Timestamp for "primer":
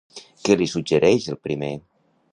1.49-1.73